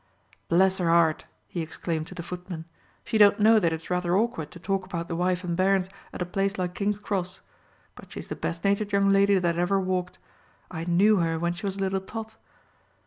"Bless 0.49 0.79
her 0.79 0.89
'eart," 0.89 1.25
he 1.47 1.61
exclaimed 1.61 2.07
to 2.07 2.15
the 2.15 2.23
footman, 2.23 2.65
"she 3.03 3.19
don't 3.19 3.39
know 3.39 3.59
that 3.59 3.71
it's 3.71 3.91
rather 3.91 4.17
awkward 4.17 4.49
to 4.49 4.57
talk 4.57 4.83
about 4.83 5.07
the 5.07 5.15
wife 5.15 5.43
and 5.43 5.55
bairns 5.55 5.91
at 6.11 6.23
a 6.23 6.25
place 6.25 6.57
like 6.57 6.73
King's 6.73 6.97
Cross; 6.97 7.41
but 7.93 8.11
she's 8.11 8.27
the 8.27 8.35
best 8.35 8.63
natured 8.63 8.91
young 8.93 9.11
lady 9.11 9.37
that 9.37 9.57
ever 9.59 9.79
walked. 9.79 10.17
I 10.71 10.85
knew 10.85 11.17
her 11.17 11.37
when 11.37 11.53
she 11.53 11.67
was 11.67 11.77
a 11.77 11.81
little 11.81 12.01
tot." 12.01 12.35